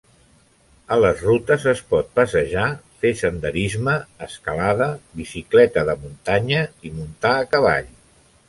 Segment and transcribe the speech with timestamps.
[0.93, 2.63] A les rutes es pot passejar,
[3.03, 3.95] fer senderisme,
[4.29, 4.89] escalada,
[5.21, 7.97] bicicleta de muntanya i muntar a cavall.